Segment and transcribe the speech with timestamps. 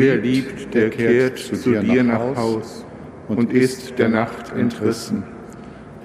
[0.00, 2.84] Wer liebt, der kehrt zu dir nach Haus
[3.28, 5.39] und ist der Nacht entrissen.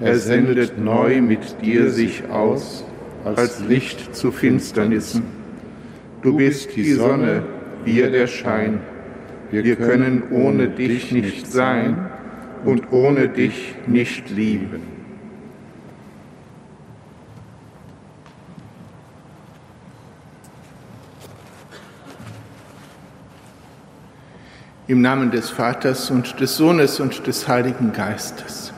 [0.01, 2.83] Er sendet neu mit dir sich aus,
[3.23, 5.23] als Licht zu Finsternissen.
[6.21, 7.43] Du bist die Sonne,
[7.85, 8.81] wir der Schein.
[9.51, 12.09] Wir können ohne dich nicht sein
[12.65, 14.81] und ohne dich nicht lieben.
[24.87, 28.74] Im Namen des Vaters und des Sohnes und des Heiligen Geistes.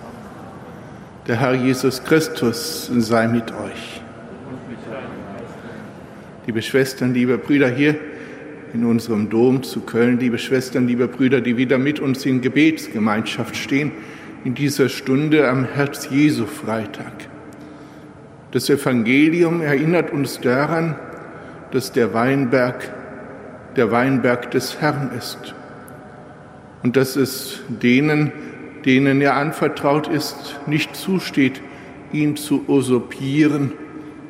[1.28, 4.02] Der Herr Jesus Christus sei mit euch.
[6.46, 7.96] Liebe Schwestern, liebe Brüder hier
[8.74, 13.58] in unserem Dom zu Köln, liebe Schwestern, liebe Brüder, die wieder mit uns in Gebetsgemeinschaft
[13.58, 13.92] stehen,
[14.46, 17.12] in dieser Stunde am Herz Jesu Freitag.
[18.52, 20.96] Das Evangelium erinnert uns daran,
[21.72, 22.90] dass der Weinberg
[23.76, 25.54] der Weinberg des Herrn ist
[26.84, 28.32] und dass es denen,
[28.86, 31.62] denen er anvertraut ist, nicht zusteht,
[32.14, 33.74] ihn zu usurpieren,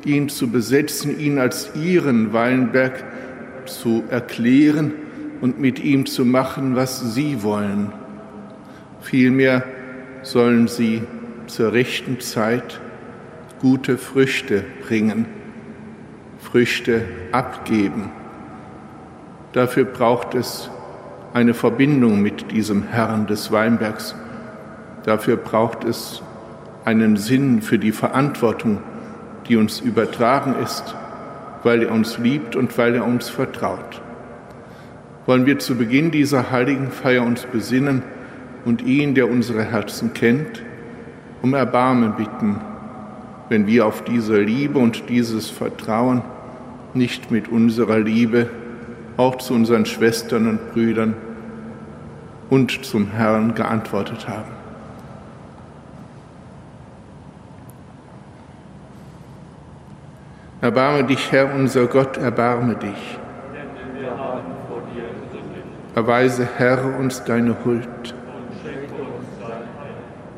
[0.04, 3.04] ihn zu besetzen, ihn als ihren Weinberg
[3.66, 4.92] zu erklären
[5.40, 7.92] und mit ihm zu machen, was sie wollen.
[9.00, 9.64] Vielmehr
[10.22, 11.02] sollen sie
[11.46, 12.80] zur rechten Zeit
[13.60, 15.26] gute Früchte bringen,
[16.40, 18.10] Früchte abgeben.
[19.52, 20.70] Dafür braucht es
[21.34, 24.14] eine Verbindung mit diesem Herrn des Weinbergs.
[25.04, 26.22] Dafür braucht es
[26.84, 28.78] einen Sinn für die Verantwortung,
[29.48, 30.94] die uns übertragen ist,
[31.62, 34.00] weil er uns liebt und weil er uns vertraut.
[35.26, 38.02] Wollen wir zu Beginn dieser heiligen Feier uns besinnen
[38.64, 40.62] und ihn, der unsere Herzen kennt,
[41.42, 42.60] um Erbarmen bitten,
[43.48, 46.22] wenn wir auf diese Liebe und dieses Vertrauen
[46.94, 48.48] nicht mit unserer Liebe
[49.16, 51.14] auch zu unseren Schwestern und Brüdern
[52.50, 54.57] und zum Herrn geantwortet haben.
[60.60, 63.18] Erbarme dich, Herr unser Gott, erbarme dich.
[65.94, 68.14] Erweise, Herr, uns deine Huld.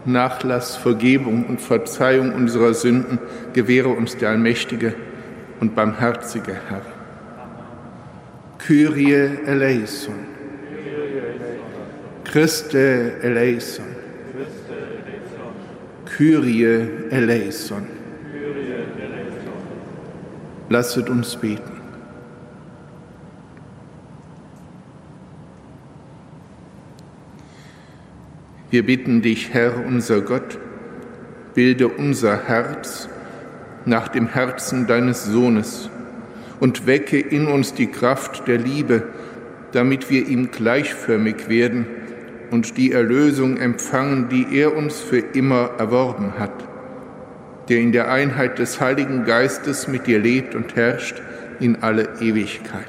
[0.04, 3.18] Nachlass, Vergebung und Verzeihung unserer Sünden
[3.52, 4.94] gewähre uns der allmächtige
[5.60, 6.82] und barmherzige Herr.
[8.58, 10.14] Kyrie eleison.
[12.24, 13.86] Christe eleison.
[16.04, 17.99] Kyrie eleison.
[20.72, 21.72] Lasset uns beten.
[28.70, 30.60] Wir bitten dich, Herr unser Gott,
[31.54, 33.08] bilde unser Herz
[33.84, 35.90] nach dem Herzen deines Sohnes
[36.60, 39.08] und wecke in uns die Kraft der Liebe,
[39.72, 41.84] damit wir ihm gleichförmig werden
[42.52, 46.69] und die Erlösung empfangen, die er uns für immer erworben hat
[47.70, 51.22] der in der Einheit des Heiligen Geistes mit dir lebt und herrscht
[51.60, 52.84] in alle Ewigkeit.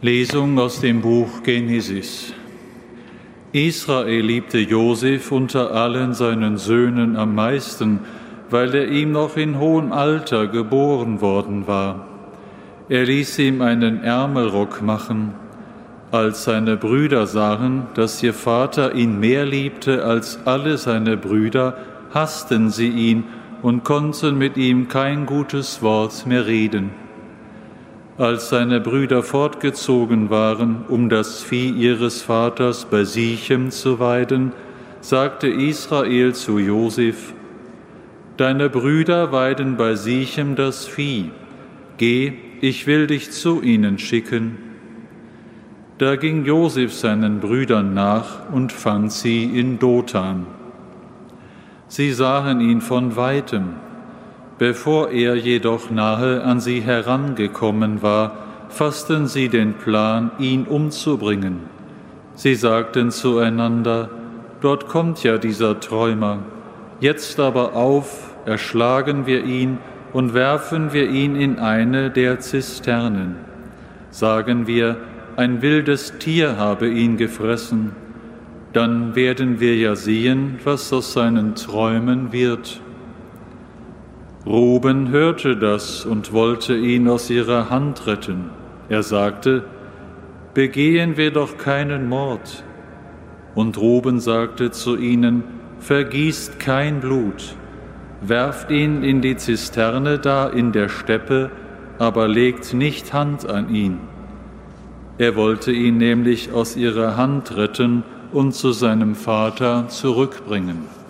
[0.00, 2.34] Lesung aus dem Buch Genesis.
[3.54, 8.00] Israel liebte Josef unter allen seinen Söhnen am meisten,
[8.50, 12.04] weil er ihm noch in hohem Alter geboren worden war.
[12.88, 15.34] Er ließ ihm einen Ärmelrock machen.
[16.10, 21.76] Als seine Brüder sahen, dass ihr Vater ihn mehr liebte als alle seine Brüder,
[22.12, 23.22] hassten sie ihn
[23.62, 27.03] und konnten mit ihm kein gutes Wort mehr reden.
[28.16, 34.52] Als seine Brüder fortgezogen waren, um das Vieh ihres Vaters bei Sichem zu weiden,
[35.00, 37.34] sagte Israel zu Josef,
[38.36, 41.30] Deine Brüder weiden bei Sichem das Vieh,
[41.96, 44.58] Geh, ich will dich zu ihnen schicken.
[45.98, 50.46] Da ging Josef seinen Brüdern nach und fand sie in Dothan.
[51.88, 53.83] Sie sahen ihn von weitem.
[54.58, 58.32] Bevor er jedoch nahe an sie herangekommen war,
[58.68, 61.60] fassten sie den Plan, ihn umzubringen.
[62.34, 64.10] Sie sagten zueinander,
[64.64, 66.38] Dort kommt ja dieser Träumer.
[66.98, 69.76] Jetzt aber auf, erschlagen wir ihn
[70.14, 73.36] und werfen wir ihn in eine der Zisternen.
[74.10, 74.96] Sagen wir,
[75.36, 77.92] ein wildes Tier habe ihn gefressen,
[78.72, 82.80] dann werden wir ja sehen, was aus seinen Träumen wird.
[84.46, 88.50] Ruben hörte das und wollte ihn aus ihrer Hand retten.
[88.88, 89.64] Er sagte,
[90.52, 92.62] Begehen wir doch keinen Mord.
[93.54, 95.44] Und Ruben sagte zu ihnen,
[95.80, 97.56] Vergießt kein Blut,
[98.20, 101.50] werft ihn in die Zisterne da in der Steppe,
[101.98, 103.98] aber legt nicht Hand an ihn.
[105.18, 108.02] Er wollte ihn nämlich aus ihrer Hand retten
[108.32, 111.03] und zu seinem Vater zurückbringen.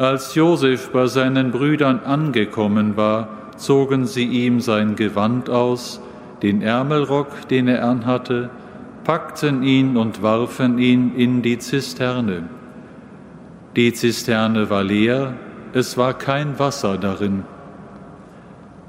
[0.00, 6.00] Als Josef bei seinen Brüdern angekommen war, zogen sie ihm sein Gewand aus,
[6.40, 8.48] den Ärmelrock, den er anhatte,
[9.04, 12.44] packten ihn und warfen ihn in die Zisterne.
[13.76, 15.34] Die Zisterne war leer,
[15.74, 17.44] es war kein Wasser darin.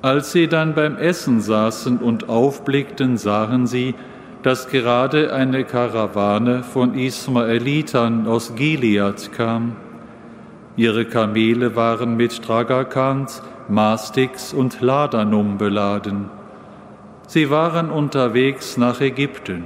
[0.02, 3.96] Als sie dann beim Essen saßen und aufblickten, sahen sie,
[4.44, 9.76] dass gerade eine Karawane von Ismaelitern aus Gilead kam.
[10.78, 16.30] Ihre Kamele waren mit Tragakant, Mastix und Ladanum beladen.
[17.28, 19.64] Sie waren unterwegs nach Ägypten.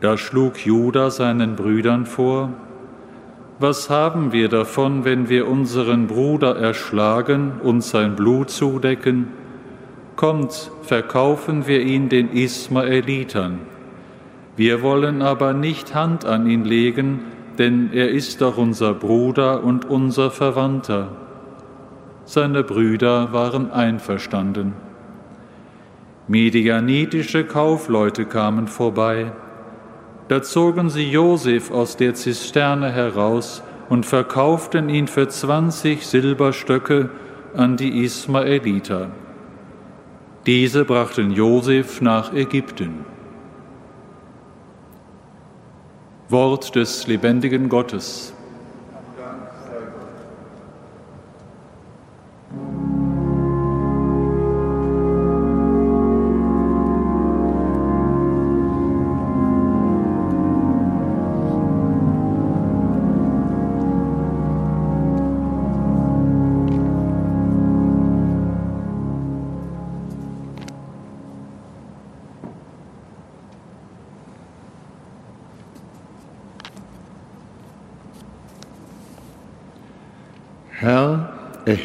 [0.00, 2.50] Da schlug Judah seinen Brüdern vor,
[3.60, 9.28] was haben wir davon, wenn wir unseren Bruder erschlagen und sein Blut zudecken?
[10.16, 13.58] Kommt, verkaufen wir ihn den Ismaelitern.
[14.56, 17.20] Wir wollen aber nicht Hand an ihn legen,
[17.60, 21.08] denn er ist doch unser Bruder und unser Verwandter.
[22.24, 24.72] Seine Brüder waren einverstanden.
[26.26, 29.32] Medianitische Kaufleute kamen vorbei,
[30.28, 37.10] da zogen sie Josef aus der Zisterne heraus und verkauften ihn für zwanzig Silberstöcke
[37.54, 39.10] an die Ismaeliter.
[40.46, 43.04] Diese brachten Josef nach Ägypten.
[46.30, 48.32] Wort des lebendigen Gottes.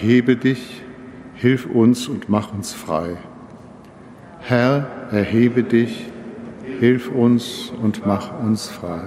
[0.05, 0.83] Erhebe dich,
[1.33, 3.17] hilf uns und mach uns frei.
[4.39, 6.05] Herr, erhebe dich,
[6.79, 9.01] hilf uns und mach uns frei.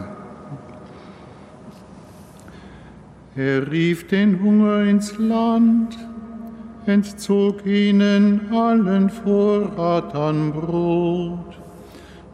[3.36, 5.96] Er rief den Hunger ins Land,
[6.86, 11.60] entzog ihnen allen Vorrat an Brot.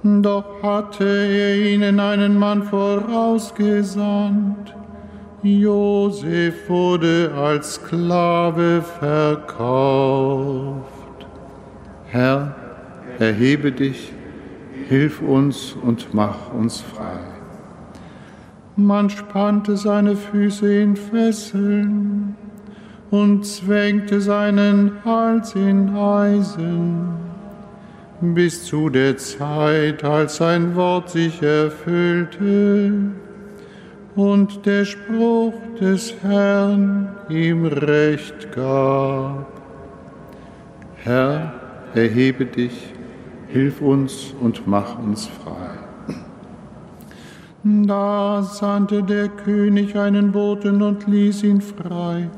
[0.03, 4.75] Doch hatte er ihnen einen Mann vorausgesandt,
[5.45, 9.67] Josef wurde als Sklave verkauft.
[12.07, 12.55] Herr,
[13.19, 14.11] erhebe dich,
[14.89, 17.19] hilf uns und mach uns frei.
[18.77, 22.37] Man spannte seine Füße in Fesseln
[23.11, 27.09] und zwängte seinen Hals in Eisen,
[28.23, 33.13] bis zu der Zeit, als sein Wort sich erfüllte
[34.17, 39.47] und der Spruch des Herrn ihm Recht gab.
[40.97, 41.53] Herr,
[41.95, 42.93] erhebe dich,
[43.49, 45.79] hilf uns und mach uns frei.
[47.65, 52.29] Da sandte der König einen Boten und ließ ihn frei.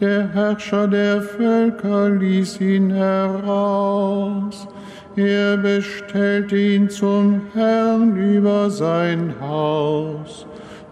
[0.00, 4.68] Der Herrscher der Völker ließ ihn heraus.
[5.16, 10.46] Er bestellte ihn zum Herrn über sein Haus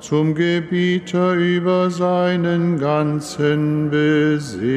[0.08, 4.74] zum Gebieter über seinen ganzen Besitz.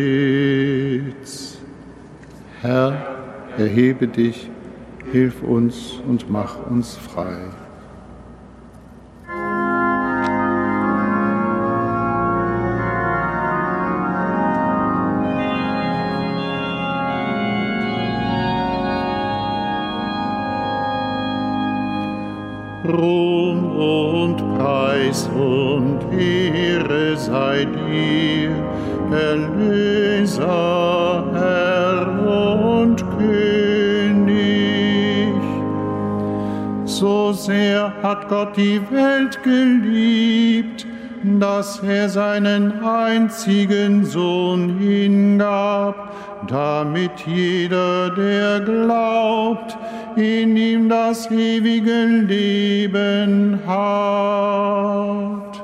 [2.62, 2.96] Herr,
[3.58, 4.50] erhebe dich,
[5.12, 7.36] hilf uns und mach uns frei.
[22.86, 23.37] Ruhe
[23.78, 28.52] und Preis und Ehre sei dir,
[29.12, 30.44] Erlöser,
[31.34, 32.08] Herr
[32.82, 34.18] und König.
[36.86, 40.88] So sehr hat Gott die Welt geliebt,
[41.40, 45.96] dass er seinen einzigen Sohn hingab,
[46.48, 49.78] damit jeder, der glaubt,
[50.16, 55.64] in ihm das ewige Leben hat.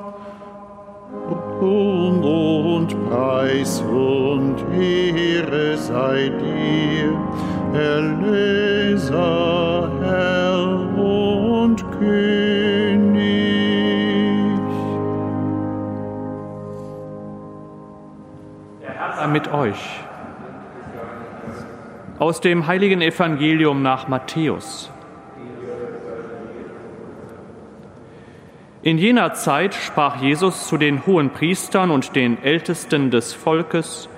[1.61, 7.17] Ruhm und Preis und Ehre sei dir,
[7.73, 8.62] Erlöser,
[19.53, 19.99] euch.
[22.19, 24.91] Aus dem heiligen Evangelium nach Matthäus.
[28.81, 34.09] In jener Zeit sprach Jesus zu den hohen Priestern und den Ältesten des Volkes,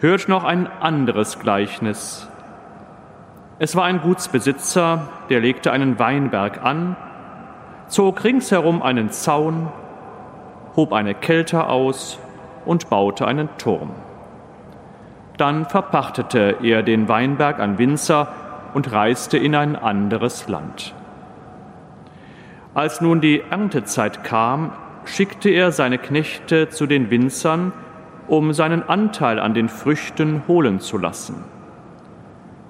[0.00, 2.28] Hört noch ein anderes Gleichnis.
[3.58, 6.96] Es war ein Gutsbesitzer, der legte einen Weinberg an,
[7.88, 9.68] zog ringsherum einen Zaun,
[10.76, 12.18] hob eine Kelter aus
[12.66, 13.92] und baute einen Turm.
[15.36, 18.28] Dann verpachtete er den Weinberg an Winzer
[18.72, 20.94] und reiste in ein anderes Land.
[22.74, 24.72] Als nun die Erntezeit kam,
[25.04, 27.72] schickte er seine Knechte zu den Winzern,
[28.26, 31.44] um seinen Anteil an den Früchten holen zu lassen.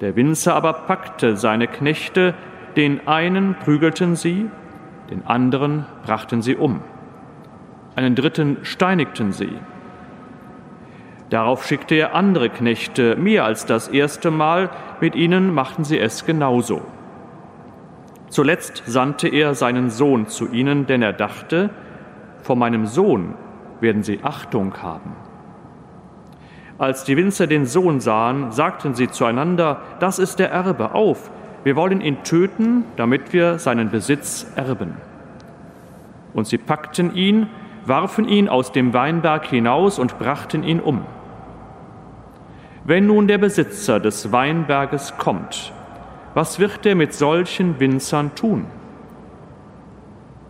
[0.01, 2.35] Der Winzer aber packte seine Knechte,
[2.77, 4.51] den einen prügelten sie,
[5.11, 6.81] den anderen brachten sie um,
[7.95, 9.53] einen dritten steinigten sie.
[11.35, 16.25] Darauf schickte er andere Knechte, mehr als das erste Mal, mit ihnen machten sie es
[16.25, 16.83] genauso.
[18.29, 21.71] Zuletzt sandte er seinen Sohn zu ihnen, denn er dachte,
[22.43, 23.35] vor meinem Sohn
[23.81, 25.17] werden sie Achtung haben.
[26.79, 31.33] Als die Winzer den Sohn sahen, sagten sie zueinander, das ist der Erbe, auf,
[31.65, 34.99] wir wollen ihn töten, damit wir seinen Besitz erben.
[36.33, 37.49] Und sie packten ihn,
[37.87, 41.05] warfen ihn aus dem Weinberg hinaus und brachten ihn um.
[42.85, 45.73] Wenn nun der Besitzer des Weinberges kommt,
[46.35, 48.67] was wird er mit solchen Winzern tun?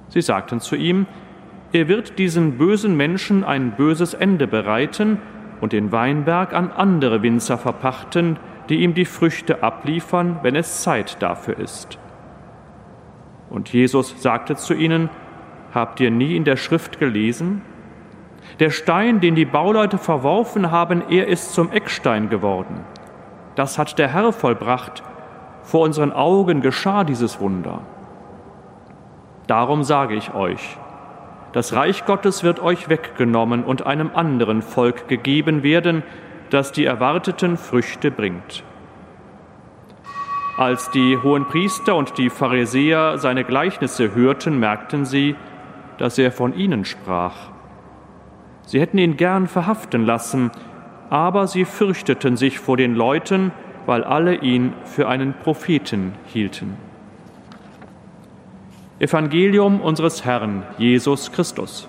[0.09, 1.07] Sie sagten zu ihm,
[1.73, 5.19] er wird diesen bösen Menschen ein böses Ende bereiten
[5.61, 8.37] und den Weinberg an andere Winzer verpachten,
[8.69, 11.99] die ihm die Früchte abliefern, wenn es Zeit dafür ist.
[13.51, 15.09] Und Jesus sagte zu ihnen,
[15.73, 17.63] Habt ihr nie in der Schrift gelesen?
[18.61, 22.85] Der Stein, den die Bauleute verworfen haben, er ist zum Eckstein geworden.
[23.57, 25.03] Das hat der Herr vollbracht.
[25.63, 27.81] Vor unseren Augen geschah dieses Wunder.
[29.47, 30.79] Darum sage ich euch,
[31.53, 36.03] das Reich Gottes wird euch weggenommen und einem anderen Volk gegeben werden,
[36.51, 38.65] das die erwarteten Früchte bringt.
[40.57, 45.37] Als die hohen Priester und die Pharisäer seine Gleichnisse hörten, merkten sie,
[45.99, 47.54] dass er von ihnen sprach.
[48.67, 50.51] Sie hätten ihn gern verhaften lassen,
[51.11, 53.53] aber sie fürchteten sich vor den Leuten,
[53.87, 56.77] weil alle ihn für einen Propheten hielten.
[58.99, 61.89] Evangelium unseres Herrn Jesus Christus.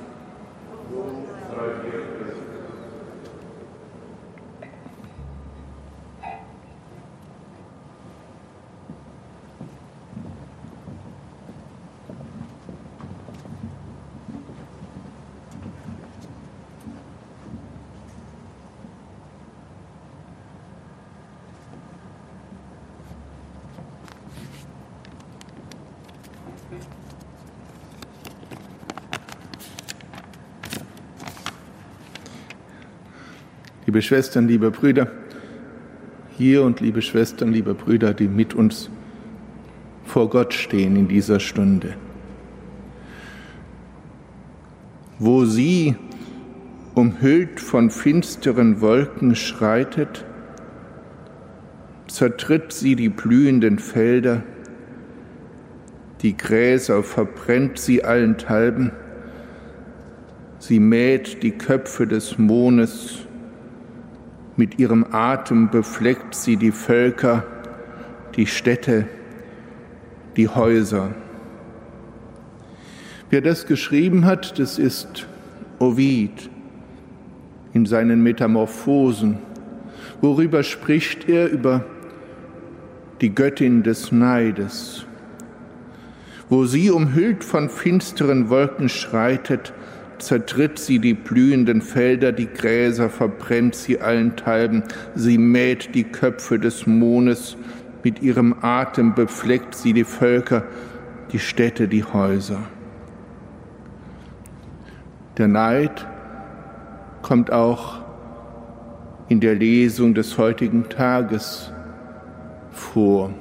[33.96, 35.08] Liebe Schwestern, liebe Brüder,
[36.38, 38.90] hier und liebe Schwestern, liebe Brüder, die mit uns
[40.04, 41.94] vor Gott stehen in dieser Stunde.
[45.18, 45.96] Wo sie,
[46.94, 50.25] umhüllt von finsteren Wolken, schreitet,
[52.08, 54.44] zertritt sie die blühenden Felder,
[56.22, 58.92] die Gräser verbrennt sie allenthalben,
[60.60, 63.25] sie mäht die Köpfe des Mondes
[64.58, 67.44] mit ihrem Atem befleckt sie die Völker,
[68.36, 69.06] die Städte,
[70.38, 71.12] die Häuser.
[73.30, 75.28] Wer das geschrieben hat, das ist
[75.80, 76.50] Ovid
[77.74, 79.40] in seinen Metamorphosen.
[80.22, 81.50] Worüber spricht er?
[81.50, 81.84] Über
[83.22, 85.06] die Göttin des Neides.
[86.50, 89.74] Wo sie umhüllt von finsteren Wolken schreitet,
[90.20, 94.84] zertritt sie die blühenden Felder, die Gräser verbrennt sie allenthalben,
[95.16, 97.58] sie mäht die Köpfe des Mondes,
[98.04, 100.64] mit ihrem Atem befleckt sie die Völker,
[101.32, 102.60] die Städte, die Häuser.
[105.38, 106.06] Der Neid
[107.22, 108.02] kommt auch
[109.28, 111.72] in der Lesung des heutigen Tages
[112.72, 113.34] vor,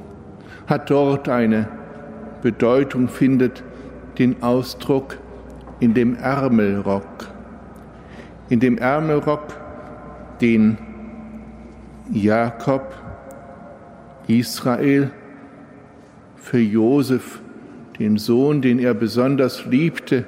[0.66, 1.68] hat dort eine
[2.42, 3.62] Bedeutung, findet
[4.18, 5.18] den Ausdruck
[5.80, 7.28] in dem Ärmelrock.
[8.48, 9.46] In dem Ärmelrock,
[10.40, 10.78] den
[12.12, 12.94] Jakob,
[14.26, 15.10] Israel,
[16.36, 17.40] für Josef,
[17.98, 20.26] den Sohn, den er besonders liebte,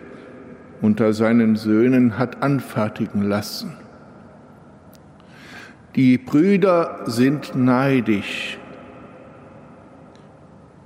[0.81, 3.73] unter seinen Söhnen hat anfertigen lassen.
[5.95, 8.59] Die Brüder sind neidisch.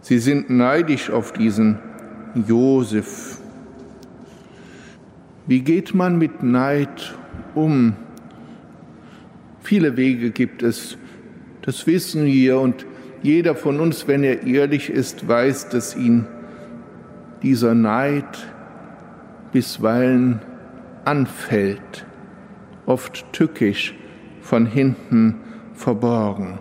[0.01, 1.79] Sie sind neidisch auf diesen
[2.35, 3.30] Josef.
[5.51, 7.13] Wie geht man mit Neid
[7.57, 7.97] um?
[9.59, 10.97] Viele Wege gibt es,
[11.63, 12.87] das wissen wir und
[13.25, 16.29] jeder von uns, wenn er ehrlich ist, weiß, dass ihn
[17.43, 18.47] dieser Neid
[19.51, 20.39] bisweilen
[21.05, 22.07] anfällt,
[22.87, 23.97] oft tückisch,
[24.43, 25.41] von hinten
[25.75, 26.61] verborgen.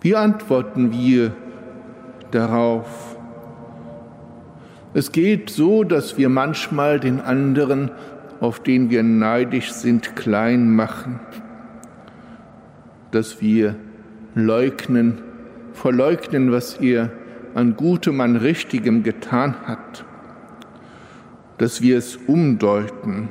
[0.00, 1.34] Wie antworten wir
[2.30, 3.09] darauf?
[4.92, 7.92] Es geht so, dass wir manchmal den anderen,
[8.40, 11.20] auf den wir neidisch sind, klein machen,
[13.12, 13.76] dass wir
[14.34, 15.18] leugnen,
[15.74, 17.12] verleugnen, was er
[17.54, 20.04] an Gutem, an Richtigem getan hat,
[21.58, 23.28] dass wir es umdeuten,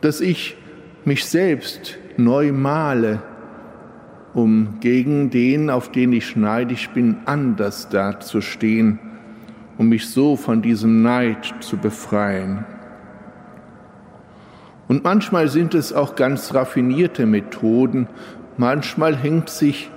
[0.00, 0.56] dass ich
[1.04, 3.22] mich selbst neu male,
[4.34, 8.98] um gegen den, auf den ich neidisch bin, anders dazustehen
[9.78, 12.64] um mich so von diesem Neid zu befreien.
[14.88, 18.08] Und manchmal sind es auch ganz raffinierte Methoden,
[18.56, 19.90] manchmal hängt sich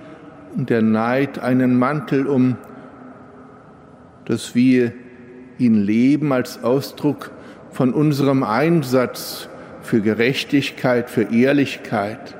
[0.53, 2.55] der Neid einen Mantel um,
[4.25, 4.93] dass wir
[5.57, 7.31] ihn leben als Ausdruck
[7.71, 9.49] von unserem Einsatz
[9.81, 12.35] für Gerechtigkeit, für Ehrlichkeit.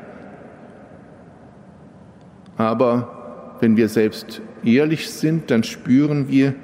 [2.57, 6.55] Aber wenn wir selbst ehrlich sind, dann spüren wir,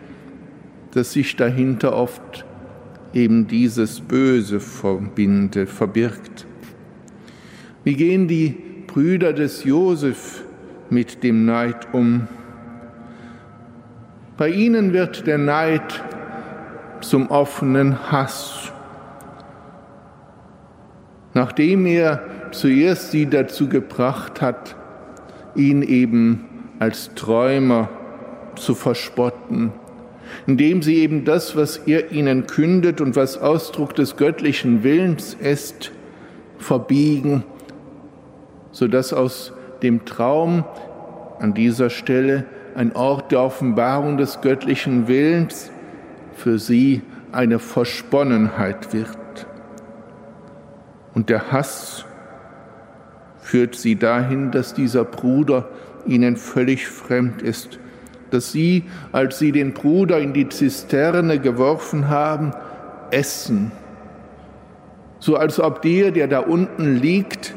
[0.93, 2.45] dass sich dahinter oft
[3.13, 6.45] eben dieses Böse verbinde, verbirgt.
[7.83, 8.55] Wie gehen die
[8.87, 10.43] Brüder des Josef
[10.89, 12.27] mit dem Neid um?
[14.37, 16.03] Bei ihnen wird der Neid
[17.01, 18.71] zum offenen Hass.
[21.33, 24.75] Nachdem er zuerst sie dazu gebracht hat,
[25.55, 26.45] ihn eben
[26.79, 27.89] als Träumer
[28.55, 29.71] zu verspotten,
[30.47, 35.91] indem sie eben das, was er ihnen kündet und was Ausdruck des göttlichen Willens ist,
[36.57, 37.43] verbiegen,
[38.71, 40.63] sodass aus dem Traum
[41.39, 45.71] an dieser Stelle ein Ort der Offenbarung des göttlichen Willens
[46.33, 49.17] für sie eine Versponnenheit wird.
[51.13, 52.05] Und der Hass
[53.39, 55.69] führt sie dahin, dass dieser Bruder
[56.05, 57.79] ihnen völlig fremd ist
[58.33, 62.51] dass sie, als sie den Bruder in die Zisterne geworfen haben,
[63.11, 63.71] essen,
[65.19, 67.53] so als ob der, der da unten liegt,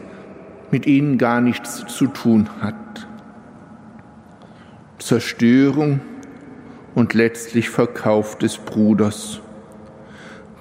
[0.70, 2.74] mit ihnen gar nichts zu tun hat.
[4.98, 6.00] Zerstörung
[6.94, 9.40] und letztlich Verkauf des Bruders,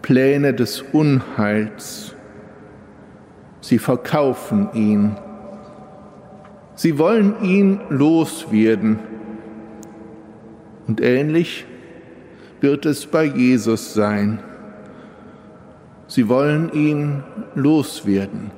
[0.02, 2.16] Pläne des Unheils.
[3.62, 5.16] Sie verkaufen ihn.
[6.76, 9.00] Sie wollen ihn loswerden
[10.88, 11.66] und ähnlich
[12.62, 14.40] wird es bei Jesus sein.
[16.08, 17.24] Sie wollen ihn
[17.56, 18.52] loswerden.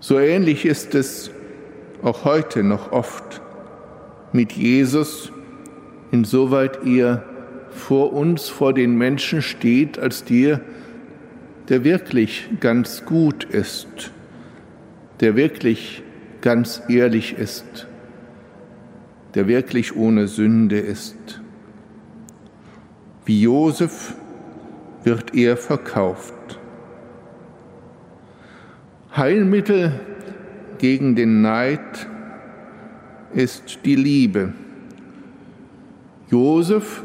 [0.00, 1.30] So ähnlich ist es
[2.02, 3.42] auch heute noch oft
[4.32, 5.32] mit Jesus,
[6.10, 7.24] insoweit er
[7.70, 10.60] vor uns, vor den Menschen steht, als der,
[11.68, 14.12] der wirklich ganz gut ist,
[15.20, 16.02] der wirklich
[16.40, 17.86] ganz ehrlich ist
[19.34, 21.40] der wirklich ohne Sünde ist.
[23.24, 24.14] Wie Josef
[25.04, 26.34] wird er verkauft.
[29.16, 30.00] Heilmittel
[30.78, 32.06] gegen den Neid
[33.32, 34.52] ist die Liebe.
[36.28, 37.02] Josef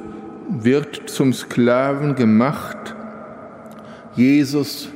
[0.50, 2.96] wird zum Sklaven gemacht.
[4.16, 4.90] Jesus,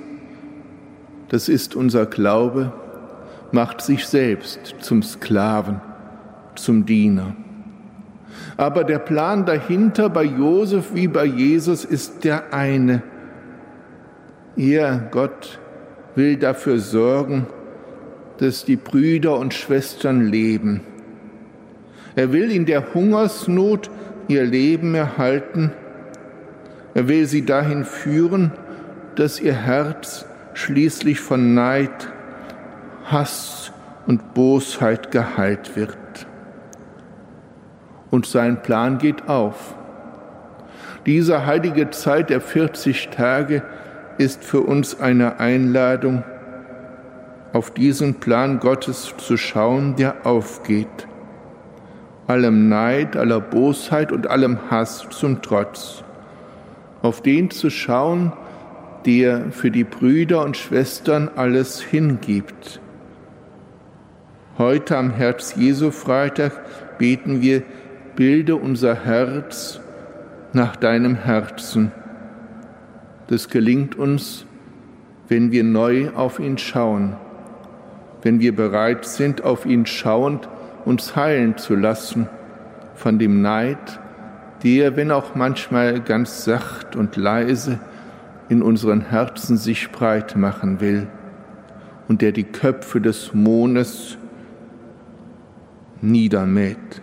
[1.30, 2.74] das ist unser Glaube,
[3.52, 5.82] macht sich selbst zum Sklaven
[6.64, 7.36] zum Diener.
[8.58, 13.02] Aber der Plan dahinter bei Josef wie bei Jesus ist der eine.
[14.58, 15.60] Er, Gott,
[16.16, 17.48] will dafür sorgen,
[18.40, 20.82] dass die Brüder und Schwestern leben.
[22.16, 23.90] Er will in der Hungersnot
[24.28, 25.72] ihr Leben erhalten.
[26.94, 28.52] Er will sie dahin führen,
[29.16, 32.12] dass ihr Herz schließlich von Neid,
[33.06, 33.72] Hass
[34.08, 35.98] und Bosheit geheilt wird.
[38.12, 39.76] Und sein Plan geht auf.
[41.06, 43.64] Diese heilige Zeit der 40 Tage
[44.18, 46.24] ist für uns eine Einladung,
[47.54, 51.08] auf diesen Plan Gottes zu schauen, der aufgeht.
[52.28, 56.04] Allem Neid, aller Bosheit und allem Hass zum Trotz.
[57.02, 58.34] Auf den zu schauen,
[59.06, 62.82] der für die Brüder und Schwestern alles hingibt.
[64.58, 66.52] Heute am Herz Jesu Freitag
[66.98, 67.64] beten wir,
[68.20, 69.80] bilde unser Herz
[70.52, 71.94] nach deinem Herzen.
[73.28, 74.46] Das gelingt uns,
[75.30, 77.16] wenn wir neu auf ihn schauen,
[78.22, 80.50] wenn wir bereit sind, auf ihn schauend
[80.84, 82.28] uns heilen zu lassen
[82.94, 84.02] von dem Neid,
[84.66, 87.80] der, wenn auch manchmal ganz sacht und leise,
[88.50, 91.08] in unseren Herzen sich breit machen will
[92.10, 94.18] und der die Köpfe des Mondes
[96.02, 97.02] niedermäht.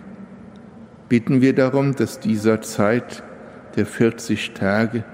[1.09, 3.23] Bitten wir darum, dass dieser Zeit
[3.77, 5.05] der 40 Tage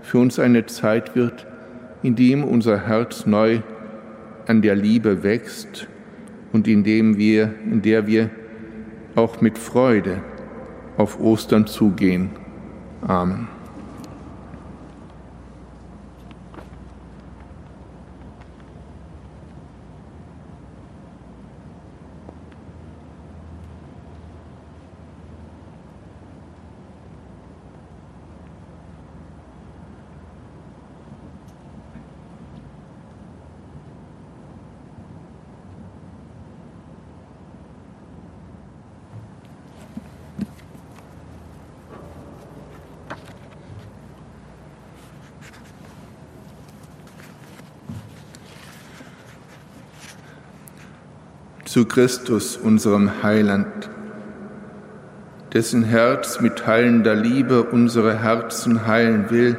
[0.00, 1.46] für uns eine Zeit wird,
[2.02, 3.60] in dem unser Herz neu
[4.46, 5.88] an der Liebe wächst
[6.52, 8.30] und in, dem wir, in der wir
[9.14, 10.22] auch mit Freude
[10.96, 12.30] auf Ostern zugehen.
[13.02, 13.55] Amen.
[51.76, 53.90] Zu Christus, unserem Heiland,
[55.52, 59.58] dessen Herz mit heilender Liebe unsere Herzen heilen will,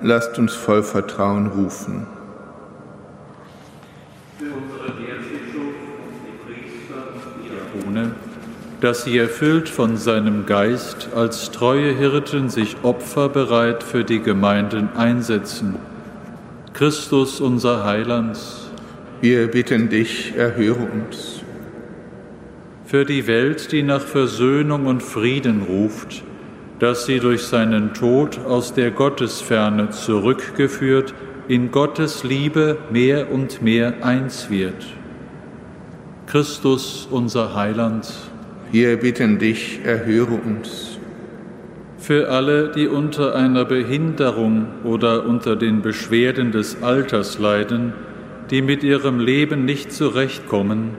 [0.00, 2.06] lasst uns voll Vertrauen rufen.
[4.38, 5.74] Für unsere Erzbischof
[6.24, 8.12] die Priester und Diakone,
[8.80, 15.76] dass sie erfüllt von seinem Geist als treue Hirten sich opferbereit für die Gemeinden einsetzen.
[16.72, 18.38] Christus, unser Heiland,
[19.20, 21.42] wir bitten dich, erhöre uns.
[22.84, 26.22] Für die Welt, die nach Versöhnung und Frieden ruft,
[26.78, 31.14] dass sie durch seinen Tod aus der Gottesferne zurückgeführt
[31.48, 34.86] in Gottes Liebe mehr und mehr eins wird.
[36.26, 38.12] Christus, unser Heiland,
[38.72, 40.98] wir bitten dich, erhöre uns.
[41.98, 47.94] Für alle, die unter einer Behinderung oder unter den Beschwerden des Alters leiden,
[48.50, 50.92] die mit ihrem Leben nicht zurechtkommen,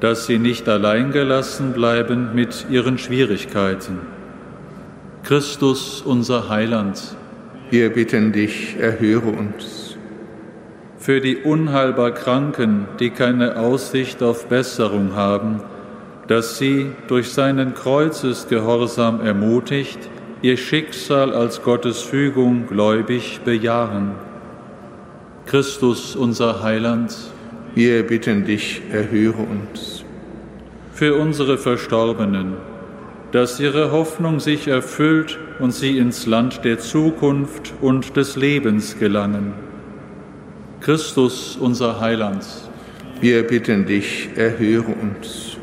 [0.00, 4.00] dass sie nicht allein gelassen bleiben mit ihren Schwierigkeiten.
[5.22, 7.16] Christus, unser Heiland,
[7.70, 9.96] wir bitten dich, erhöre uns.
[10.98, 15.60] Für die unheilbar Kranken, die keine Aussicht auf Besserung haben,
[16.28, 19.98] dass sie durch seinen Kreuzesgehorsam ermutigt,
[20.42, 24.12] ihr Schicksal als Gottes Fügung gläubig bejahen
[25.46, 27.14] Christus, unser Heiland,
[27.74, 30.02] wir bitten dich, erhöre uns.
[30.94, 32.54] Für unsere Verstorbenen,
[33.30, 39.52] dass ihre Hoffnung sich erfüllt und sie ins Land der Zukunft und des Lebens gelangen.
[40.80, 42.46] Christus, unser Heiland,
[43.20, 45.58] wir bitten dich, erhöre uns.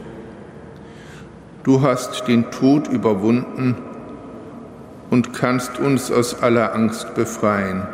[1.63, 3.76] Du hast den Tod überwunden
[5.10, 7.88] und kannst uns aus aller Angst befreien.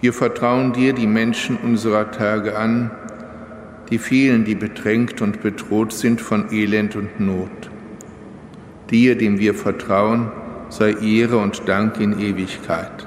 [0.00, 2.90] Wir vertrauen dir die Menschen unserer Tage an,
[3.90, 7.70] die vielen, die bedrängt und bedroht sind von Elend und Not.
[8.90, 10.30] Dir, dem wir vertrauen,
[10.68, 13.06] sei Ehre und Dank in Ewigkeit.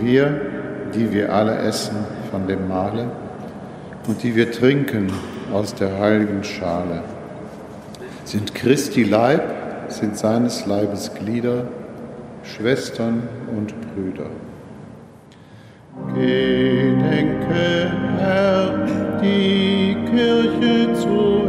[0.00, 0.40] Wir,
[0.94, 1.96] die wir alle essen
[2.30, 3.10] von dem Mahle
[4.06, 5.12] und die wir trinken
[5.52, 7.02] aus der heiligen Schale,
[8.24, 9.42] sind Christi Leib,
[9.88, 11.64] sind seines Leibes Glieder,
[12.42, 13.22] Schwestern
[13.56, 14.30] und Brüder.
[16.14, 18.86] Gedenke, Herr,
[19.22, 21.47] die Kirche zu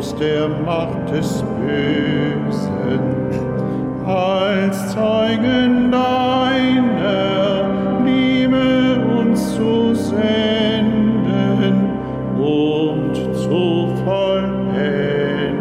[0.00, 3.00] aus der Macht des Bösen,
[4.06, 11.90] als Zeugen deiner Liebe uns zu senden
[12.38, 15.58] und zu vollenden.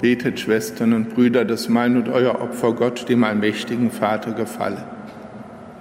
[0.00, 4.82] Betet, Schwestern und Brüder, dass mein und euer Opfer Gott, dem allmächtigen Vater, gefalle.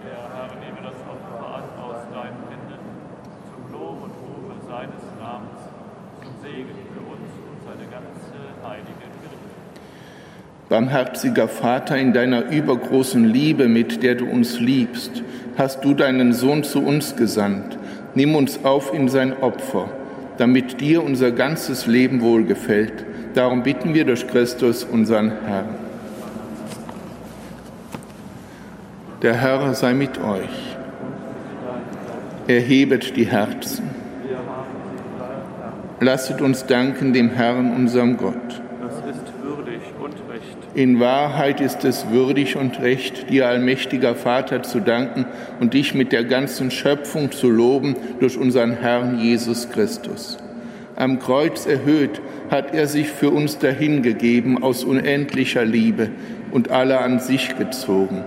[0.03, 2.79] Der Herr nehme das Opfer an aus deinen Händen,
[3.49, 5.61] zum Lob und Rufe seines Namens,
[6.21, 8.37] zum Segen für uns und seine ganze
[8.67, 9.49] heilige Kirche.
[10.69, 15.23] Barmherziger Vater, in deiner übergroßen Liebe, mit der du uns liebst,
[15.57, 17.77] hast du deinen Sohn zu uns gesandt.
[18.15, 19.89] Nimm uns auf in sein Opfer,
[20.37, 23.05] damit dir unser ganzes Leben wohlgefällt.
[23.33, 25.75] Darum bitten wir durch Christus, unseren Herrn.
[29.21, 30.77] Der Herr sei mit euch.
[32.47, 33.89] Erhebet die Herzen.
[35.99, 38.61] Lasset uns danken dem Herrn, unserem Gott.
[38.79, 40.66] Das ist würdig und recht.
[40.77, 45.25] In Wahrheit ist es würdig und recht, dir, allmächtiger Vater, zu danken
[45.59, 50.37] und dich mit der ganzen Schöpfung zu loben durch unseren Herrn Jesus Christus.
[50.95, 56.11] Am Kreuz erhöht hat er sich für uns dahingegeben aus unendlicher Liebe
[56.51, 58.23] und alle an sich gezogen.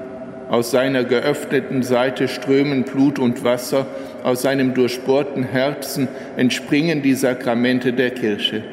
[0.48, 3.86] Aus seiner geöffneten Seite strömen Blut und Wasser,
[4.24, 8.64] aus seinem durchbohrten Herzen entspringen die Sakramente der Kirche.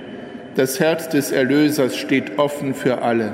[0.55, 3.33] Das Herz des Erlösers steht offen für alle,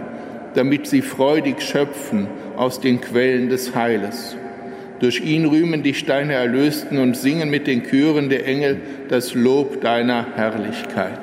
[0.56, 4.36] damit sie freudig schöpfen aus den Quellen des Heiles.
[5.00, 9.82] Durch ihn rühmen die Steine Erlösten und singen mit den Chören der Engel das Lob
[9.82, 11.23] deiner Herrlichkeit.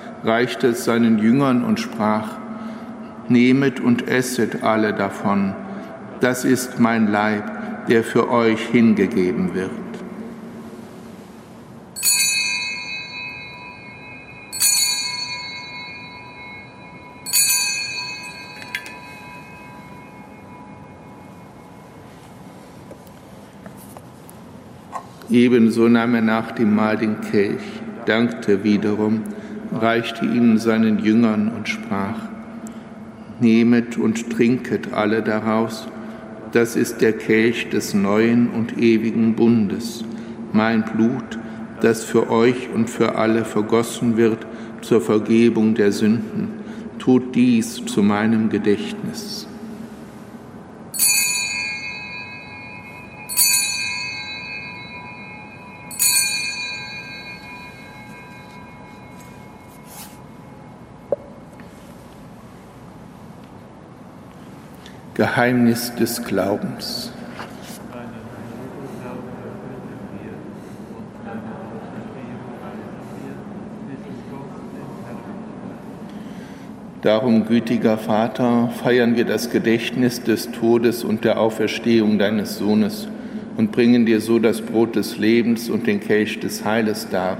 [0.23, 2.37] reichte es seinen Jüngern und sprach,
[3.27, 5.53] Nehmet und esset alle davon,
[6.19, 9.71] das ist mein Leib, der für euch hingegeben wird.
[25.29, 27.63] Ebenso nahm er nach dem Mahl den Kelch,
[28.05, 29.23] dankte wiederum,
[29.71, 32.29] reichte ihn seinen Jüngern und sprach,
[33.39, 35.87] Nehmet und trinket alle daraus,
[36.51, 40.03] das ist der Kelch des neuen und ewigen Bundes,
[40.53, 41.39] mein Blut,
[41.81, 44.45] das für euch und für alle vergossen wird
[44.81, 46.49] zur Vergebung der Sünden.
[46.99, 49.47] Tut dies zu meinem Gedächtnis.
[65.21, 67.11] Geheimnis des Glaubens.
[77.03, 83.07] Darum, gütiger Vater, feiern wir das Gedächtnis des Todes und der Auferstehung deines Sohnes
[83.57, 87.37] und bringen dir so das Brot des Lebens und den Kelch des Heiles dar.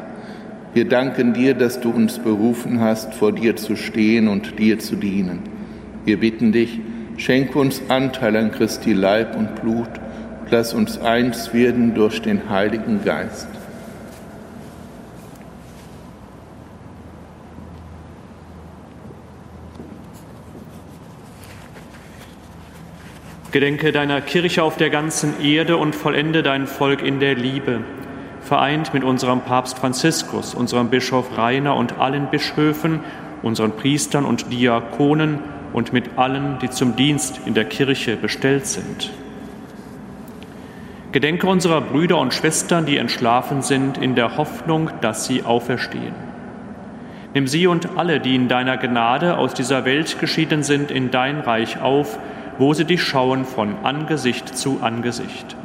[0.75, 4.95] Wir danken dir, dass du uns berufen hast, vor dir zu stehen und dir zu
[4.97, 5.39] dienen.
[6.05, 6.79] Wir bitten dich,
[7.21, 9.87] schenke uns Anteil an Christi Leib und Blut
[10.41, 13.47] und lass uns eins werden durch den Heiligen Geist.
[23.51, 27.81] Gedenke deiner Kirche auf der ganzen Erde und vollende dein Volk in der Liebe,
[28.41, 33.01] vereint mit unserem Papst Franziskus, unserem Bischof Rainer und allen Bischöfen,
[33.43, 35.39] unseren Priestern und Diakonen
[35.73, 39.11] und mit allen, die zum Dienst in der Kirche bestellt sind.
[41.11, 46.13] Gedenke unserer Brüder und Schwestern, die entschlafen sind, in der Hoffnung, dass sie auferstehen.
[47.33, 51.39] Nimm sie und alle, die in deiner Gnade aus dieser Welt geschieden sind, in dein
[51.39, 52.17] Reich auf,
[52.57, 55.55] wo sie dich schauen von Angesicht zu Angesicht.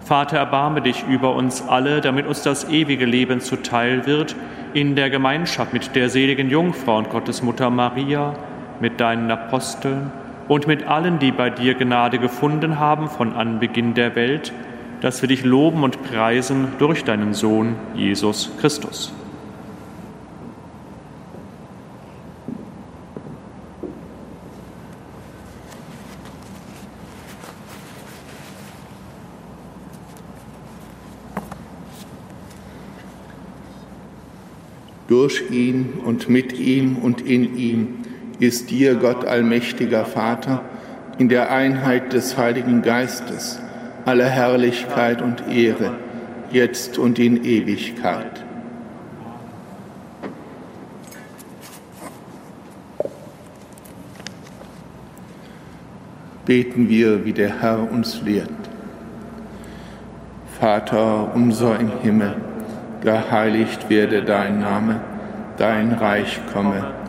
[0.00, 4.34] Vater, erbarme dich über uns alle, damit uns das ewige Leben zuteil wird,
[4.74, 8.34] in der Gemeinschaft mit der seligen Jungfrau und Gottesmutter Maria,
[8.80, 10.10] mit deinen Aposteln
[10.48, 14.52] und mit allen, die bei dir Gnade gefunden haben von Anbeginn der Welt,
[15.00, 19.12] dass wir dich loben und preisen durch deinen Sohn Jesus Christus.
[35.10, 37.88] durch ihn und mit ihm und in ihm
[38.40, 40.62] ist dir, Gott allmächtiger Vater,
[41.18, 43.60] in der Einheit des Heiligen Geistes,
[44.06, 45.98] aller Herrlichkeit und Ehre,
[46.50, 48.44] jetzt und in Ewigkeit.
[56.46, 58.48] Beten wir, wie der Herr uns lehrt.
[60.58, 62.34] Vater unser im Himmel,
[63.02, 65.00] geheiligt werde dein Name,
[65.58, 66.99] dein Reich komme,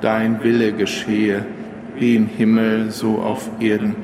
[0.00, 1.44] dein Wille geschehe,
[1.96, 3.96] wie im Himmel so auf Erden.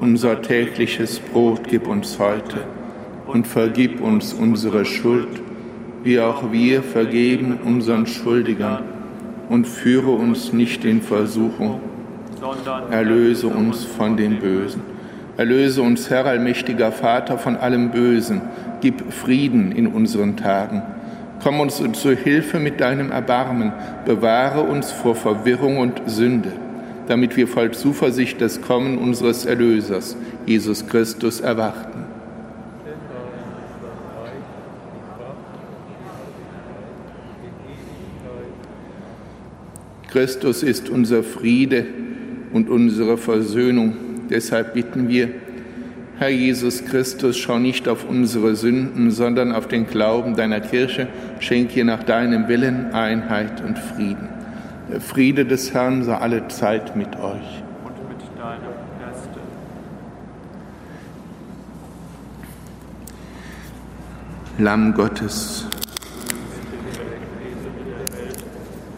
[0.00, 2.64] Unser tägliches Brot gib uns heute
[3.26, 5.40] und vergib uns unsere Schuld,
[6.02, 8.84] wie auch wir vergeben unseren Schuldigern.
[9.48, 11.80] Und führe uns nicht in Versuchung,
[12.90, 14.80] erlöse uns von dem Bösen.
[15.36, 18.42] Erlöse uns, Herr allmächtiger Vater, von allem Bösen
[18.80, 20.82] gib Frieden in unseren Tagen.
[21.42, 23.72] Komm uns zu Hilfe mit deinem Erbarmen,
[24.04, 26.52] bewahre uns vor Verwirrung und Sünde,
[27.08, 32.04] damit wir voll Zuversicht das Kommen unseres Erlösers, Jesus Christus, erwarten.
[40.10, 41.86] Christus ist unser Friede
[42.52, 43.94] und unsere Versöhnung.
[44.28, 45.30] Deshalb bitten wir,
[46.20, 51.08] Herr Jesus Christus, schau nicht auf unsere Sünden, sondern auf den Glauben deiner Kirche.
[51.38, 54.28] Schenk ihr nach deinem Willen Einheit und Frieden.
[54.92, 57.62] Der Friede des Herrn sei alle Zeit mit euch.
[57.86, 59.40] Und mit deinem Geiste.
[64.58, 65.64] Lamm Gottes.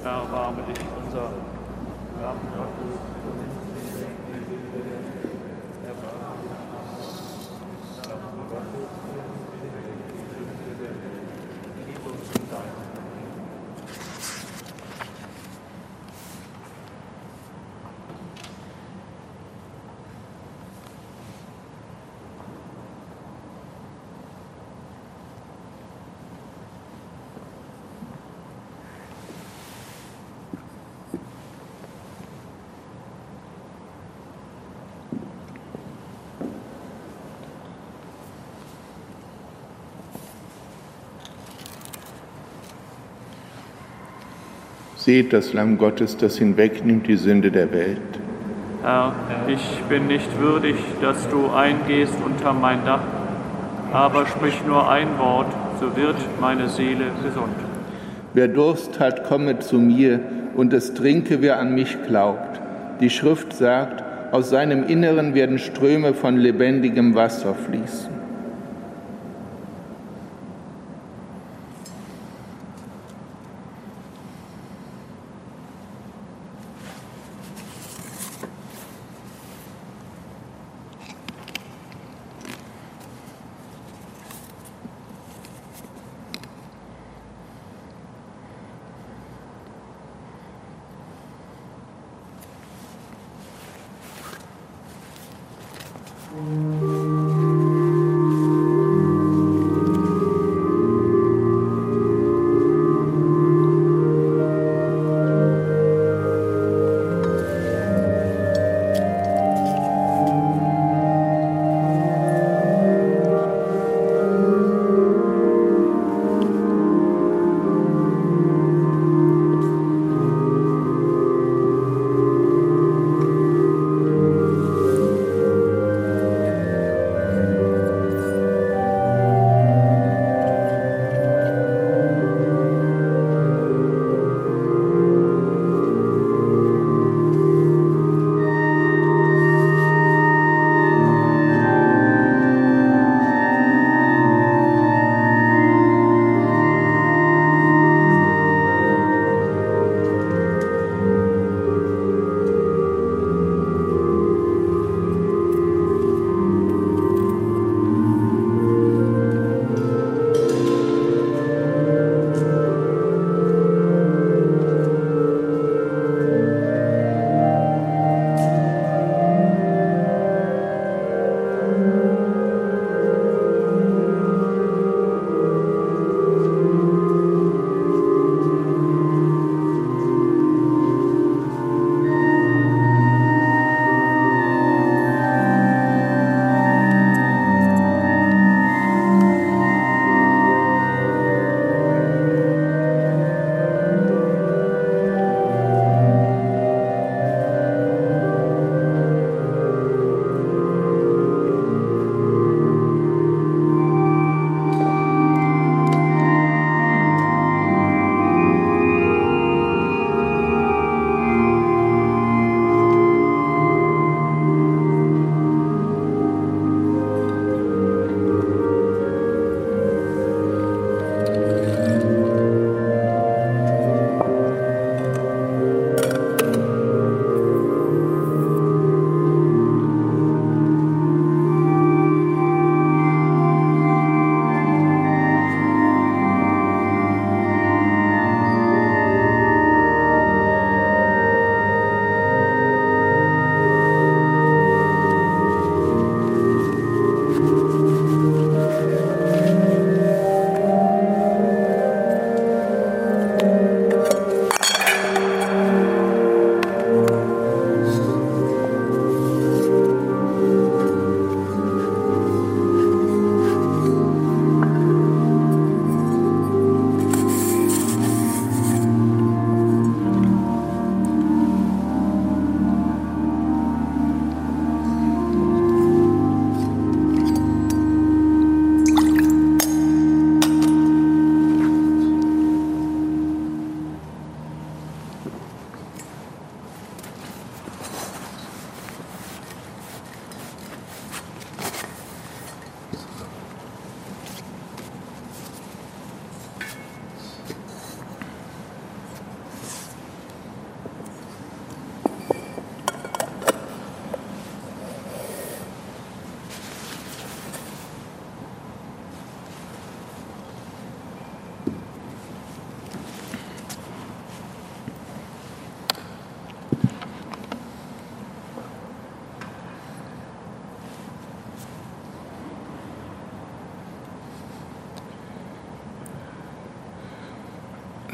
[0.03, 1.31] Erbarme dich unser
[2.21, 2.73] Lamm Gottes.
[45.05, 47.99] Seht das Lamm Gottes, das hinwegnimmt die Sünde der Welt.
[48.85, 49.13] Herr,
[49.49, 53.03] ich bin nicht würdig, dass du eingehst unter mein Dach,
[53.93, 55.49] aber sprich nur ein Wort,
[55.81, 57.57] so wird meine Seele gesund.
[58.33, 60.21] Wer Durst hat, komme zu mir
[60.55, 62.61] und es trinke, wer an mich glaubt.
[63.01, 68.22] Die Schrift sagt, aus seinem Inneren werden Ströme von lebendigem Wasser fließen.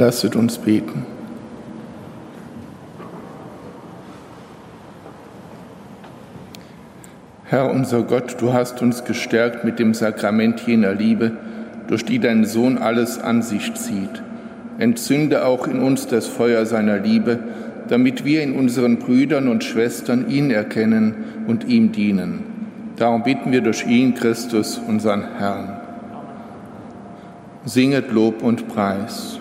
[0.01, 1.05] Lasset uns beten.
[7.43, 11.33] Herr unser Gott, du hast uns gestärkt mit dem Sakrament jener Liebe,
[11.89, 14.23] durch die dein Sohn alles an sich zieht.
[14.79, 17.41] Entzünde auch in uns das Feuer seiner Liebe,
[17.89, 22.45] damit wir in unseren Brüdern und Schwestern ihn erkennen und ihm dienen.
[22.95, 25.81] Darum bitten wir durch ihn, Christus, unseren Herrn.
[27.65, 29.41] Singet Lob und Preis.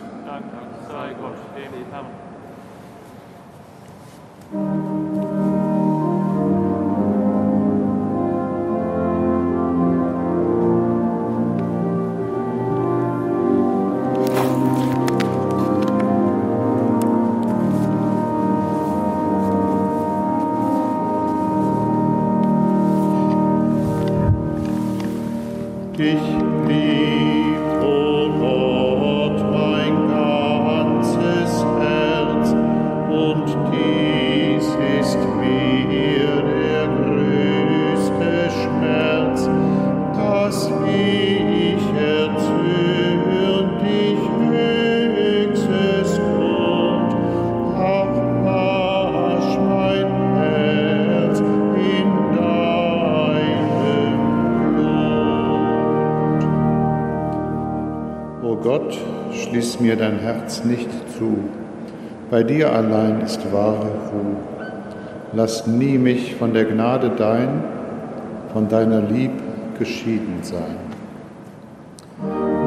[59.80, 61.38] Mir dein Herz nicht zu.
[62.30, 64.38] Bei dir allein ist wahre Ruhe.
[65.34, 67.64] Lass nie mich von der Gnade dein,
[68.54, 69.32] von deiner Lieb
[69.78, 70.78] geschieden sein.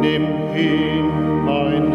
[0.00, 1.89] Nimm hin mein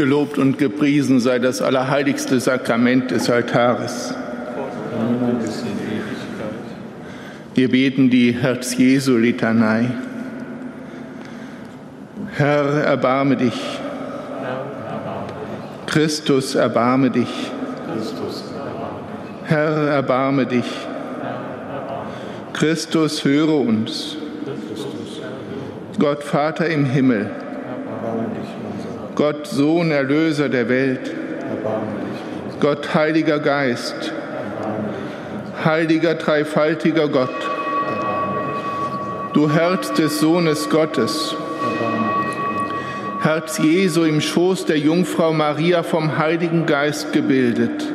[0.00, 4.14] Hochgelobt und gepriesen sei das allerheiligste Sakrament des Altares.
[7.54, 9.90] Wir beten die Herz-Jesu-Litanei.
[12.32, 13.60] Herr, erbarme dich.
[15.84, 17.50] Christus, erbarme dich.
[19.44, 20.64] Herr, erbarme dich.
[22.54, 24.16] Christus, höre uns.
[25.98, 27.30] Gott, Vater im Himmel.
[29.20, 31.14] Gott, Sohn, Erlöser der Welt.
[32.58, 34.14] Gott, Heiliger Geist.
[35.62, 37.28] Heiliger, dreifaltiger Gott.
[39.34, 41.36] Du Herz des Sohnes Gottes.
[43.20, 47.92] Herz Jesu im Schoß der Jungfrau Maria vom Heiligen Geist gebildet.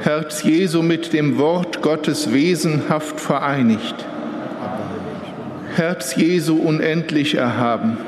[0.00, 4.06] Herz Jesu mit dem Wort Gottes wesenhaft vereinigt.
[5.76, 8.07] Herz Jesu unendlich erhaben.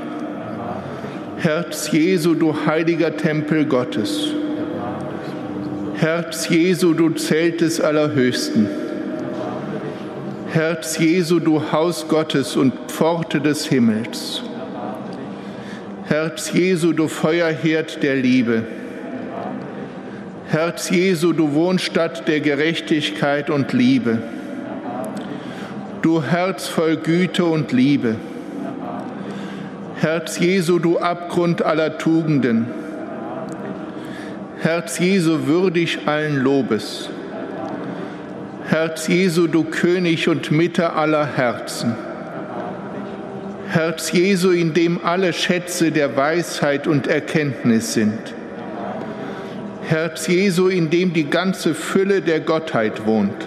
[1.42, 4.28] Herz Jesu, du heiliger Tempel Gottes.
[5.94, 8.68] Herz Jesu, du Zelt des Allerhöchsten.
[10.52, 14.42] Herz Jesu, du Haus Gottes und Pforte des Himmels.
[16.04, 18.64] Herz Jesu, du Feuerherd der Liebe.
[20.46, 24.18] Herz Jesu, du Wohnstatt der Gerechtigkeit und Liebe.
[26.02, 28.16] Du Herz voll Güte und Liebe.
[30.00, 32.64] Herz Jesu, du Abgrund aller Tugenden.
[34.58, 37.10] Herz Jesu, würdig allen Lobes.
[38.64, 41.94] Herz Jesu, du König und Mitte aller Herzen.
[43.68, 48.34] Herz Jesu, in dem alle Schätze der Weisheit und Erkenntnis sind.
[49.82, 53.46] Herz Jesu, in dem die ganze Fülle der Gottheit wohnt.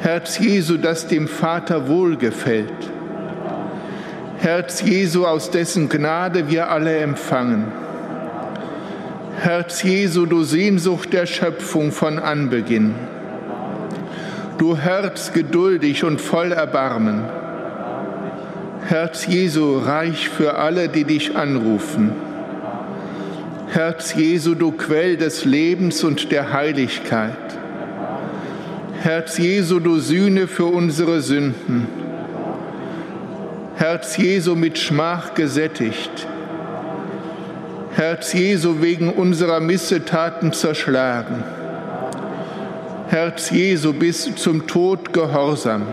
[0.00, 2.97] Herz Jesu, das dem Vater wohlgefällt.
[4.40, 7.72] Herz Jesu, aus dessen Gnade wir alle empfangen.
[9.40, 12.94] Herz Jesu, du Sehnsucht der Schöpfung von Anbeginn.
[14.56, 17.24] Du Herz geduldig und voll Erbarmen.
[18.86, 22.12] Herz Jesu, reich für alle, die dich anrufen.
[23.70, 27.32] Herz Jesu, du Quell des Lebens und der Heiligkeit.
[29.00, 31.97] Herz Jesu, du Sühne für unsere Sünden.
[33.78, 36.26] Herz Jesu mit Schmach gesättigt.
[37.92, 41.44] Herz Jesu wegen unserer Missetaten zerschlagen.
[43.06, 45.86] Herz Jesu bis zum Tod gehorsam.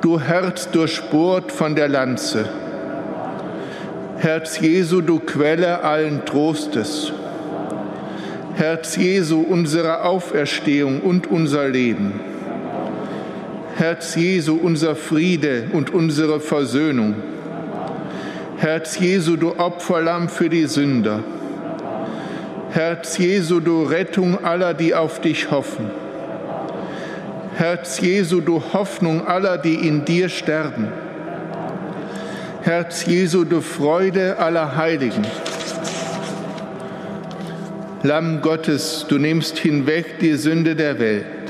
[0.00, 2.48] du Herz durchbohrt von der Lanze.
[4.18, 7.12] Herz Jesu, du Quelle allen Trostes.
[8.56, 12.33] Herz Jesu, unsere Auferstehung und unser Leben.
[13.76, 17.16] Herz Jesu, unser Friede und unsere Versöhnung.
[18.56, 21.24] Herz Jesu, du Opferlamm für die Sünder.
[22.70, 25.90] Herz Jesu, du Rettung aller, die auf dich hoffen.
[27.56, 30.88] Herz Jesu, du Hoffnung aller, die in dir sterben.
[32.62, 35.26] Herz Jesu, du Freude aller Heiligen.
[38.04, 41.43] Lamm Gottes, du nimmst hinweg die Sünde der Welt.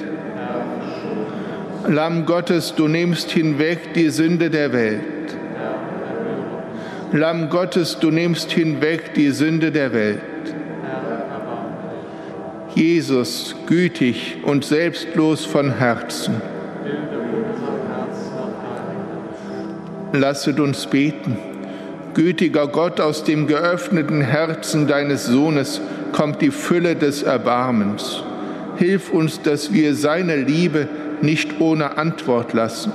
[1.89, 5.03] Lamm Gottes, du nimmst hinweg die Sünde der Welt.
[7.13, 10.21] Lamm Gottes, du nimmst hinweg die Sünde der Welt.
[12.75, 16.41] Jesus, gütig und selbstlos von Herzen.
[20.13, 21.37] Lasset uns beten.
[22.15, 25.81] Gütiger Gott, aus dem geöffneten Herzen deines Sohnes
[26.13, 28.23] kommt die Fülle des Erbarmens.
[28.77, 30.89] Hilf uns, dass wir seine Liebe
[31.25, 32.93] nicht ohne Antwort lassen.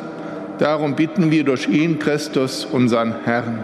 [0.59, 3.63] Darum bitten wir durch ihn, Christus, unseren Herrn.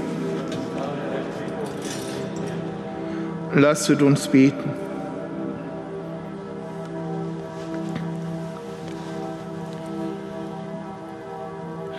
[3.61, 4.71] Lasset uns beten.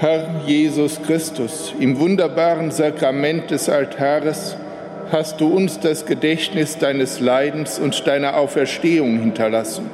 [0.01, 4.57] Herr Jesus Christus, im wunderbaren Sakrament des Altares
[5.13, 9.89] hast du uns das Gedächtnis deines Leidens und deiner Auferstehung hinterlassen.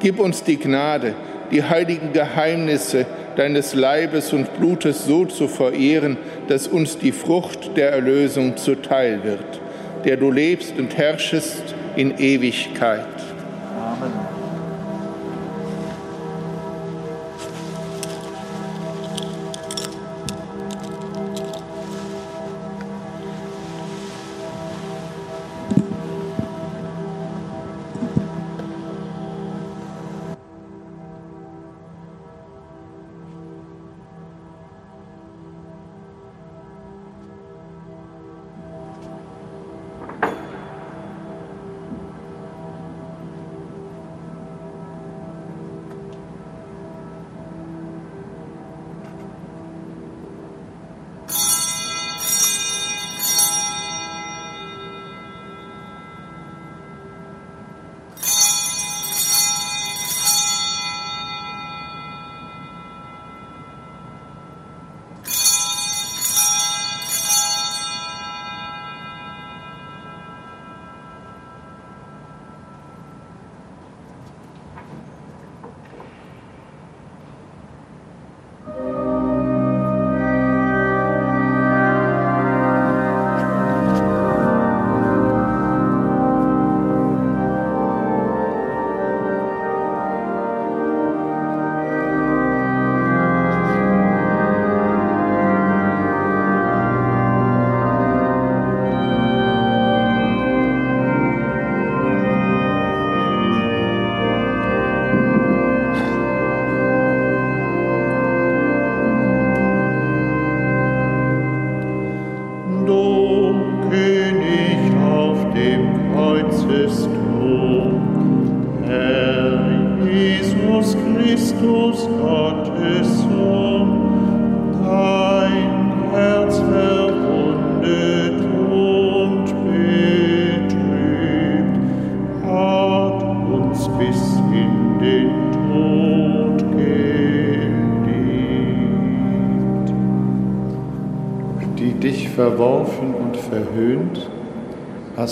[0.00, 1.14] Gib uns die Gnade,
[1.50, 3.06] die heiligen Geheimnisse
[3.36, 9.62] deines Leibes und Blutes so zu verehren, dass uns die Frucht der Erlösung zuteil wird,
[10.08, 13.04] der du lebst und herrschest in Ewigkeit.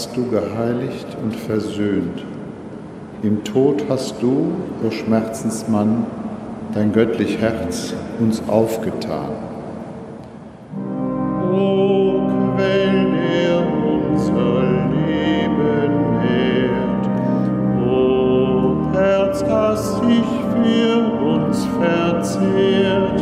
[0.06, 2.24] hast du geheiligt und versöhnt.
[3.22, 4.52] Im Tod hast du,
[4.86, 6.06] o Schmerzensmann,
[6.74, 9.30] dein göttlich Herz uns aufgetan.
[11.52, 12.20] O
[12.54, 14.62] Quell der unser
[14.94, 17.08] Leben nährt,
[17.84, 23.15] o Herz, das sich für uns verzehrt,